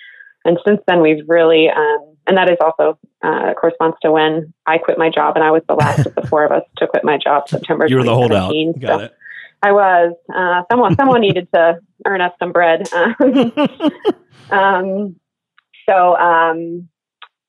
And 0.45 0.59
since 0.65 0.81
then, 0.87 1.01
we've 1.01 1.29
really, 1.29 1.69
um, 1.69 2.17
and 2.27 2.37
that 2.37 2.49
is 2.49 2.57
also 2.61 2.99
uh, 3.23 3.53
corresponds 3.55 3.97
to 4.03 4.13
when 4.13 4.55
I 4.67 4.79
quit 4.79 4.99
my 4.99 5.11
job, 5.11 5.35
and 5.35 5.45
I 5.45 5.51
was 5.51 5.63
the 5.69 5.75
last 5.75 6.07
of 6.07 6.15
the 6.15 6.23
four 6.23 6.45
of 6.45 6.53
us 6.53 6.63
to 6.79 6.87
quit 6.87 7.03
my 7.05 7.19
job 7.19 7.49
September. 7.49 7.87
You 7.89 7.97
were 7.97 8.05
the 8.05 8.15
holdout. 8.15 8.53
Got 8.79 9.01
so 9.01 9.05
it. 9.07 9.17
I 9.63 9.73
was. 9.73 10.15
Uh, 10.35 10.63
someone 10.71 10.97
someone 10.97 11.21
needed 11.21 11.49
to 11.55 11.81
earn 12.07 12.21
us 12.21 12.33
some 12.39 12.53
bread. 12.53 12.89
um, 14.51 15.17
so, 15.89 16.17
um, 16.17 16.89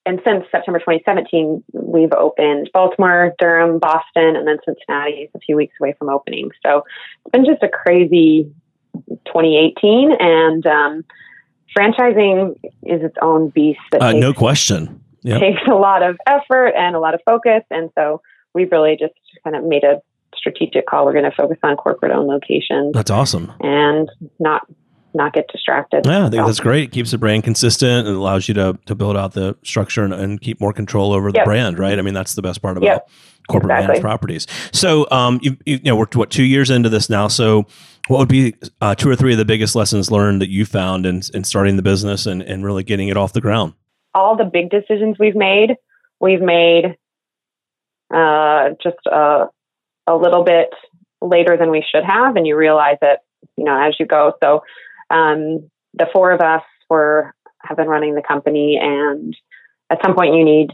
and 0.06 0.22
since 0.26 0.46
September 0.52 0.80
2017, 0.80 1.64
we've 1.74 2.14
opened 2.14 2.70
Baltimore, 2.74 3.34
Durham, 3.40 3.80
Boston, 3.80 4.36
and 4.36 4.48
then 4.48 4.58
Cincinnati 4.64 5.24
is 5.24 5.30
a 5.36 5.40
few 5.40 5.56
weeks 5.56 5.76
away 5.82 5.96
from 6.00 6.10
opening. 6.10 6.50
So 6.66 6.84
it's 7.26 7.32
been 7.32 7.46
just 7.46 7.62
a 7.62 7.68
crazy 7.68 8.50
2018, 9.26 10.12
and 10.20 10.66
um, 10.66 11.06
franchising 11.78 12.56
is 12.84 13.04
its 13.04 13.18
own 13.22 13.50
beast. 13.50 13.80
That 13.92 14.02
uh, 14.02 14.12
takes, 14.14 14.22
no 14.22 14.34
question. 14.34 15.04
Yep. 15.24 15.42
Takes 15.42 15.68
a 15.68 15.76
lot 15.76 16.04
of 16.04 16.18
effort 16.26 16.70
and 16.70 16.96
a 16.96 17.00
lot 17.00 17.14
of 17.14 17.22
focus, 17.26 17.64
and 17.70 17.90
so 17.96 18.22
we've 18.54 18.72
really 18.72 18.96
just 18.98 19.14
kind 19.44 19.56
of 19.56 19.66
made 19.66 19.84
a 19.84 20.02
strategic 20.36 20.88
call. 20.88 21.06
We're 21.06 21.14
going 21.14 21.26
to 21.26 21.36
focus 21.36 21.58
on 21.64 21.76
corporate-owned 21.76 22.28
locations. 22.28 22.94
That's 22.94 23.12
awesome, 23.12 23.54
and 23.62 24.10
not 24.40 24.68
not 25.14 25.34
get 25.34 25.48
distracted. 25.52 26.06
Yeah, 26.06 26.28
I 26.28 26.30
think 26.30 26.42
so. 26.42 26.46
that's 26.46 26.60
great. 26.60 26.86
It 26.86 26.92
keeps 26.92 27.12
the 27.12 27.18
brand 27.18 27.44
consistent 27.44 28.08
and 28.08 28.16
allows 28.16 28.48
you 28.48 28.54
to 28.56 28.80
to 28.86 28.96
build 28.96 29.18
out 29.18 29.34
the 29.34 29.58
structure 29.64 30.04
and, 30.04 30.14
and 30.14 30.40
keep 30.40 30.62
more 30.62 30.74
control 30.74 31.12
over 31.12 31.32
the 31.32 31.40
yep. 31.40 31.46
brand. 31.46 31.80
Right? 31.80 31.98
I 31.98 32.02
mean, 32.02 32.14
that's 32.14 32.36
the 32.36 32.42
best 32.42 32.62
part 32.62 32.78
about 32.78 32.86
yep. 32.86 33.10
corporate 33.50 33.72
exactly. 33.72 33.88
managed 33.88 34.02
properties. 34.02 34.48
So, 34.72 35.08
um, 35.12 35.40
you, 35.42 35.58
you 35.66 35.80
know, 35.84 35.96
we're 35.96 36.08
what 36.14 36.30
two 36.30 36.44
years 36.44 36.70
into 36.70 36.90
this 36.90 37.10
now. 37.10 37.28
So, 37.28 37.66
what 38.08 38.20
would 38.20 38.30
be 38.30 38.56
uh, 38.80 38.96
two 38.96 39.10
or 39.10 39.16
three 39.16 39.34
of 39.34 39.38
the 39.38 39.46
biggest 39.46 39.76
lessons 39.76 40.12
learned 40.12 40.42
that 40.42 40.50
you 40.50 40.66
found 40.66 41.06
in, 41.06 41.22
in 41.34 41.44
starting 41.44 41.76
the 41.76 41.82
business 41.82 42.26
and, 42.26 42.42
and 42.42 42.64
really 42.64 42.84
getting 42.84 43.10
it 43.10 43.18
off 43.18 43.34
the 43.34 43.42
ground? 43.42 43.74
All 44.14 44.36
the 44.36 44.46
big 44.46 44.70
decisions 44.70 45.18
we've 45.20 45.36
made, 45.36 45.76
we've 46.20 46.42
made 46.42 46.98
uh, 48.14 48.70
just 48.82 48.98
a, 49.06 49.48
a 50.08 50.16
little 50.16 50.44
bit 50.44 50.70
later 51.22 51.58
than 51.58 51.72
we 51.72 51.84
should 51.90 52.04
have, 52.04 52.36
and 52.36 52.48
you 52.48 52.56
realize 52.56 52.98
it, 53.02 53.20
you 53.58 53.64
know, 53.64 53.80
as 53.80 53.96
you 54.00 54.06
go. 54.06 54.34
So 54.44 54.64
um, 55.10 55.70
the 55.94 56.08
four 56.14 56.32
of 56.32 56.42
us 56.42 56.64
were 56.90 57.34
have 57.62 57.78
been 57.78 57.88
running 57.88 58.16
the 58.16 58.22
company, 58.22 58.80
and 58.82 59.36
at 59.90 60.00
some 60.04 60.16
point 60.16 60.36
you 60.36 60.46
need 60.46 60.70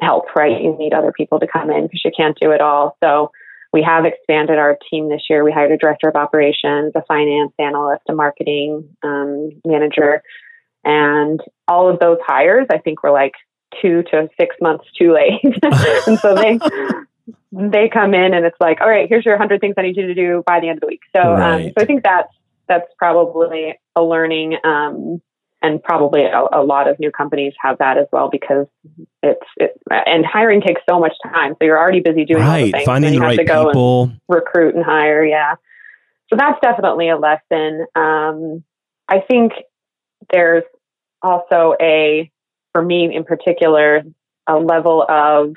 help, 0.00 0.26
right? 0.36 0.60
You 0.60 0.76
need 0.76 0.92
other 0.92 1.12
people 1.12 1.40
to 1.40 1.46
come 1.46 1.70
in 1.70 1.84
because 1.84 2.02
you 2.04 2.10
can't 2.16 2.36
do 2.40 2.50
it 2.50 2.60
all. 2.60 2.96
So 3.02 3.30
we 3.72 3.82
have 3.82 4.04
expanded 4.04 4.58
our 4.58 4.76
team 4.90 5.08
this 5.08 5.22
year. 5.28 5.44
We 5.44 5.52
hired 5.52 5.72
a 5.72 5.76
director 5.76 6.08
of 6.08 6.16
operations, 6.16 6.92
a 6.94 7.02
finance 7.06 7.52
analyst, 7.58 8.02
a 8.08 8.14
marketing 8.14 8.88
um, 9.02 9.50
manager, 9.64 10.22
and 10.84 11.40
all 11.66 11.88
of 11.88 11.98
those 11.98 12.18
hires, 12.24 12.66
I 12.70 12.78
think, 12.78 13.02
were 13.02 13.10
like 13.10 13.32
two 13.80 14.02
to 14.10 14.28
six 14.38 14.54
months 14.60 14.84
too 14.98 15.12
late. 15.12 15.42
and 16.06 16.18
so 16.18 16.34
they 16.34 16.58
they 17.52 17.88
come 17.92 18.14
in 18.14 18.34
and 18.34 18.44
it's 18.44 18.56
like, 18.60 18.80
all 18.80 18.88
right, 18.88 19.08
here's 19.08 19.24
your 19.24 19.36
hundred 19.38 19.60
things 19.60 19.74
I 19.78 19.82
need 19.82 19.96
you 19.96 20.06
to 20.06 20.14
do 20.14 20.42
by 20.46 20.60
the 20.60 20.68
end 20.68 20.78
of 20.78 20.80
the 20.82 20.86
week. 20.86 21.00
So, 21.14 21.22
right. 21.22 21.66
um, 21.66 21.72
so 21.76 21.82
I 21.82 21.86
think 21.86 22.02
that's 22.02 22.32
that's 22.68 22.86
probably 22.98 23.78
a 23.96 24.02
learning 24.02 24.56
um, 24.64 25.20
and 25.62 25.82
probably 25.82 26.24
a, 26.24 26.42
a, 26.52 26.62
lot 26.62 26.88
of 26.88 26.98
new 26.98 27.10
companies 27.10 27.54
have 27.60 27.78
that 27.78 27.96
as 27.98 28.06
well 28.12 28.28
because 28.30 28.66
it's 29.22 29.46
it, 29.56 29.80
and 29.90 30.24
hiring 30.26 30.60
takes 30.60 30.82
so 30.88 30.98
much 30.98 31.12
time. 31.22 31.52
So 31.52 31.64
you're 31.64 31.78
already 31.78 32.00
busy 32.00 32.24
doing 32.24 32.42
right, 32.42 32.72
things, 32.72 32.84
finding 32.84 33.14
the 33.14 33.20
right 33.20 33.38
people, 33.38 34.12
recruit 34.28 34.74
and 34.74 34.84
hire. 34.84 35.24
Yeah, 35.24 35.54
so 36.28 36.36
that's 36.36 36.58
definitely 36.62 37.08
a 37.08 37.16
lesson. 37.16 37.86
Um, 37.94 38.64
I 39.08 39.20
think 39.28 39.52
there's 40.32 40.64
also 41.22 41.74
a 41.80 42.30
for 42.72 42.82
me 42.82 43.14
in 43.14 43.24
particular 43.24 44.02
a 44.46 44.56
level 44.56 45.04
of 45.08 45.54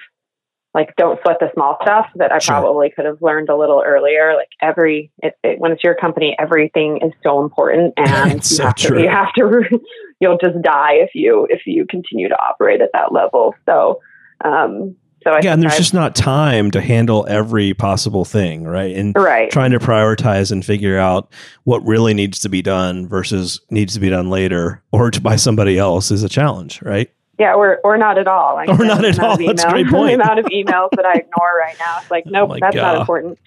like 0.78 0.96
don't 0.96 1.20
sweat 1.24 1.38
the 1.40 1.50
small 1.56 1.76
stuff 1.82 2.06
that 2.18 2.32
I 2.32 2.38
sure. 2.38 2.54
probably 2.54 2.92
could 2.92 3.06
have 3.06 3.20
learned 3.20 3.50
a 3.50 3.58
little 3.58 3.82
earlier. 3.84 4.36
Like 4.36 4.50
every 4.62 5.12
it, 5.24 5.36
it, 5.44 5.60
when 5.60 5.72
it's 5.72 5.84
your 5.84 5.96
company, 5.96 6.36
everything 6.38 7.00
is 7.02 7.12
so 7.24 7.42
important, 7.42 7.96
and 7.98 8.36
you, 8.36 8.42
so 8.44 8.64
have 8.66 8.76
to, 8.76 9.02
you 9.02 9.10
have 9.10 9.34
to 9.34 9.80
you'll 10.20 10.38
just 10.38 10.62
die 10.62 10.94
if 10.94 11.16
you 11.16 11.48
if 11.50 11.62
you 11.66 11.88
continue 11.90 12.30
to 12.30 12.36
operate 12.36 12.82
at 12.82 12.92
that 12.94 13.12
level. 13.12 13.56
So. 13.66 14.02
Um, 14.46 14.96
so 15.24 15.32
I 15.32 15.42
yeah, 15.42 15.52
and 15.52 15.64
there's 15.64 15.74
I've, 15.74 15.80
just 15.80 15.94
not 15.96 16.16
time 16.16 16.70
to 16.72 16.80
handle 16.80 17.26
every 17.28 17.74
possible 17.74 18.24
thing, 18.24 18.64
right? 18.64 18.96
And 18.96 19.14
right. 19.16 19.52
trying 19.52 19.72
to 19.72 19.80
prioritize 19.80 20.52
and 20.52 20.64
figure 20.64 20.98
out 20.98 21.34
what 21.64 21.84
really 21.86 22.14
needs 22.14 22.40
to 22.42 22.50
be 22.50 22.62
done 22.62 23.08
versus 23.08 23.60
needs 23.72 23.96
to 23.96 24.00
be 24.00 24.10
done 24.10 24.30
later 24.30 24.84
or 24.92 25.10
to 25.10 25.20
by 25.20 25.36
somebody 25.36 25.78
else 25.78 26.12
is 26.12 26.24
a 26.24 26.30
challenge, 26.30 26.82
right? 26.84 27.12
Yeah, 27.38 27.54
or 27.54 27.80
or 27.84 27.98
not 27.98 28.18
at 28.18 28.28
all. 28.28 28.56
Like, 28.56 28.70
or 28.70 28.84
not 28.84 29.06
at 29.06 29.20
all. 29.20 29.38
That's 29.38 29.64
a 29.64 29.70
great 29.70 29.88
point. 29.90 30.18
the 30.18 30.24
amount 30.24 30.40
of 30.40 30.46
emails 30.46 30.90
that 30.96 31.06
I 31.06 31.14
ignore 31.14 31.58
right 31.60 31.76
now. 31.80 32.00
It's 32.02 32.12
like, 32.12 32.24
oh 32.28 32.32
nope, 32.32 32.50
oh 32.54 32.58
that's 32.60 32.76
God. 32.76 32.82
not 32.94 32.98
important. 33.02 33.40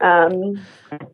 Um, 0.00 0.56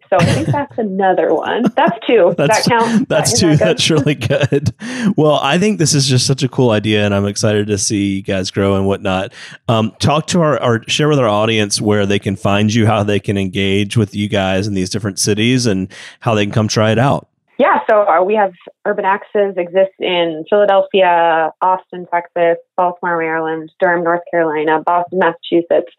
so 0.08 0.16
I 0.16 0.24
think 0.26 0.46
that's 0.46 0.78
another 0.78 1.34
one. 1.34 1.64
That's 1.74 2.06
two. 2.06 2.34
That's, 2.38 2.64
that 2.64 2.68
count? 2.68 3.08
That's 3.08 3.32
Is 3.32 3.40
two. 3.40 3.56
that? 3.56 3.58
That's 3.58 3.90
really 3.90 4.14
good. 4.14 4.72
Well, 5.16 5.40
I 5.42 5.58
think 5.58 5.78
this 5.78 5.92
is 5.92 6.06
just 6.06 6.24
such 6.24 6.44
a 6.44 6.48
cool 6.48 6.70
idea, 6.70 7.04
and 7.04 7.12
I'm 7.12 7.26
excited 7.26 7.66
to 7.66 7.78
see 7.78 8.16
you 8.16 8.22
guys 8.22 8.50
grow 8.52 8.76
and 8.76 8.86
whatnot. 8.86 9.32
Um, 9.68 9.92
talk 9.98 10.28
to 10.28 10.40
our, 10.40 10.62
or 10.62 10.82
share 10.88 11.08
with 11.08 11.18
our 11.18 11.28
audience 11.28 11.80
where 11.80 12.06
they 12.06 12.20
can 12.20 12.36
find 12.36 12.72
you, 12.72 12.86
how 12.86 13.02
they 13.02 13.18
can 13.18 13.36
engage 13.36 13.96
with 13.96 14.14
you 14.14 14.28
guys 14.28 14.68
in 14.68 14.74
these 14.74 14.88
different 14.88 15.18
cities, 15.18 15.66
and 15.66 15.92
how 16.20 16.34
they 16.34 16.44
can 16.44 16.52
come 16.52 16.68
try 16.68 16.92
it 16.92 16.98
out. 16.98 17.28
Yeah, 17.58 17.78
so 17.88 18.02
uh, 18.02 18.22
we 18.22 18.34
have 18.34 18.52
Urban 18.86 19.06
Axes 19.06 19.54
exists 19.56 19.96
in 19.98 20.44
Philadelphia, 20.50 21.52
Austin, 21.62 22.06
Texas, 22.12 22.58
Baltimore, 22.76 23.18
Maryland, 23.18 23.70
Durham, 23.80 24.04
North 24.04 24.20
Carolina, 24.30 24.82
Boston, 24.84 25.20
Massachusetts, 25.20 25.92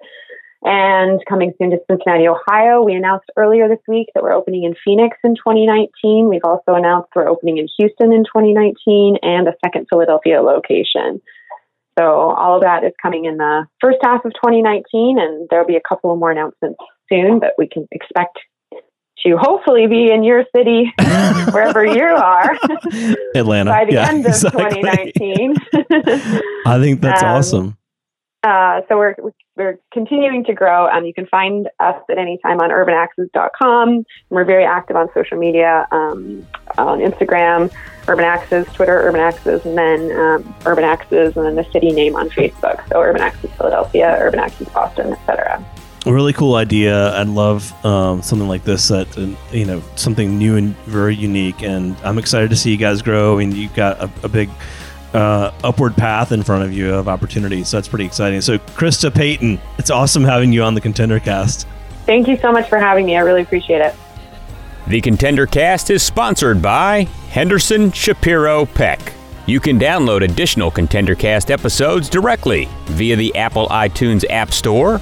and 0.62 1.20
coming 1.28 1.54
soon 1.58 1.72
to 1.72 1.78
Cincinnati, 1.90 2.28
Ohio. 2.28 2.84
We 2.84 2.94
announced 2.94 3.32
earlier 3.38 3.68
this 3.68 3.82
week 3.88 4.10
that 4.14 4.22
we're 4.22 4.34
opening 4.34 4.66
in 4.66 4.76
Phoenix 4.86 5.18
in 5.24 5.36
2019. 5.36 6.30
We've 6.30 6.42
also 6.44 6.76
announced 6.76 7.10
we're 7.16 7.28
opening 7.28 7.58
in 7.58 7.68
Houston 7.80 8.14
in 8.14 8.24
2019 8.24 9.18
and 9.24 9.48
a 9.48 9.54
second 9.66 9.88
Philadelphia 9.90 10.42
location. 10.42 11.22
So 11.98 12.06
all 12.06 12.58
of 12.58 12.62
that 12.62 12.84
is 12.84 12.94
coming 13.02 13.26
in 13.26 13.38
the 13.38 13.66
first 13.82 13.98
half 14.04 14.24
of 14.26 14.34
2019, 14.34 15.18
and 15.18 15.48
there'll 15.50 15.66
be 15.66 15.76
a 15.76 15.88
couple 15.88 16.16
more 16.16 16.30
announcements 16.30 16.78
soon, 17.10 17.40
but 17.40 17.54
we 17.58 17.68
can 17.68 17.88
expect 17.92 18.38
to 19.26 19.36
hopefully 19.38 19.88
be 19.88 20.12
in 20.12 20.24
your 20.24 20.46
city, 20.56 20.92
wherever 21.52 21.86
you 21.86 22.04
are, 22.04 22.58
Atlanta. 23.36 23.72
by 23.72 23.86
the 23.86 23.94
Yeah, 23.94 24.10
end 24.10 24.26
of 24.26 24.32
exactly. 24.32 24.82
2019. 24.82 25.56
I 26.66 26.80
think 26.80 27.02
that's 27.02 27.24
Um, 27.24 27.30
awesome. 27.30 27.78
Uh, 28.44 28.82
so 28.88 28.98
we're 28.98 29.16
we're 29.58 29.80
continuing 29.92 30.44
to 30.46 30.54
grow. 30.54 30.88
Um, 30.88 31.04
you 31.04 31.14
can 31.14 31.26
find 31.26 31.68
us 31.80 31.96
at 32.12 32.18
any 32.20 32.38
time 32.44 32.60
on 32.62 32.70
urbanaxes.com. 32.70 34.06
We're 34.30 34.46
very 34.46 34.64
active 34.64 34.96
on 34.96 35.10
social 35.16 35.38
media, 35.40 35.88
um, 35.92 36.46
on 36.78 37.00
Instagram, 37.00 37.74
Urban 38.08 38.24
Axes, 38.24 38.68
Twitter, 38.74 39.02
Urban 39.02 39.20
Axes, 39.20 39.66
and 39.66 39.76
then 39.76 40.12
um, 40.12 40.56
Urban 40.68 40.84
Axes, 40.84 41.36
and 41.36 41.46
then 41.48 41.56
the 41.56 41.66
city 41.72 41.90
name 41.92 42.16
on 42.16 42.30
Facebook. 42.30 42.88
So 42.90 43.02
Urban 43.02 43.22
Axes 43.22 43.50
Philadelphia, 43.58 44.16
Urban 44.20 44.40
Axes 44.40 44.70
Boston, 44.70 45.14
etc. 45.14 45.66
A 46.08 46.14
really 46.14 46.32
cool 46.32 46.56
idea. 46.56 47.10
I 47.14 47.24
love 47.24 47.74
um, 47.86 48.22
something 48.22 48.48
like 48.48 48.64
this. 48.64 48.88
That 48.88 49.18
uh, 49.18 49.28
you 49.54 49.66
know, 49.66 49.84
something 49.96 50.38
new 50.38 50.56
and 50.56 50.76
very 50.86 51.16
unique. 51.16 51.62
And 51.64 51.98
I'm 51.98 52.18
excited 52.18 52.50
to 52.52 52.56
see 52.56 52.72
you 52.72 52.78
guys 52.78 53.02
grow. 53.02 53.36
I 53.36 53.40
mean, 53.40 53.52
you've 53.52 53.76
got 53.76 54.00
a, 54.00 54.10
a 54.24 54.30
big 54.30 54.50
uh, 55.14 55.52
upward 55.64 55.96
path 55.96 56.32
in 56.32 56.44
front 56.44 56.64
of 56.64 56.72
you 56.72 56.94
of 56.94 57.08
opportunity. 57.08 57.64
So 57.64 57.78
that's 57.78 57.88
pretty 57.90 58.06
exciting. 58.06 58.40
So, 58.42 58.58
Krista 58.58 59.14
Payton, 59.14 59.60
it's 59.78 59.90
awesome 59.90 60.24
having 60.24 60.54
you 60.54 60.64
on 60.64 60.76
the 60.76 60.82
Contender 60.82 61.20
Cast. 61.20 61.68
Thank 62.06 62.28
you 62.28 62.38
so 62.38 62.52
much 62.52 62.70
for 62.70 62.80
having 62.80 63.06
me. 63.06 63.18
I 63.18 63.20
really 63.20 63.42
appreciate 63.42 63.82
it. 63.82 63.94
The 64.88 65.02
Contender 65.02 65.46
Cast 65.46 65.90
is 65.90 66.02
sponsored 66.04 66.62
by 66.62 67.04
Henderson 67.30 67.92
Shapiro 67.92 68.66
Peck. 68.66 69.14
You 69.46 69.60
can 69.60 69.78
download 69.80 70.24
additional 70.24 70.72
Contender 70.72 71.16
Cast 71.16 71.52
episodes 71.52 72.10
directly 72.10 72.70
via 72.86 73.18
the 73.18 73.36
Apple 73.36 73.68
iTunes 73.68 74.24
App 74.30 74.52
Store, 74.54 75.02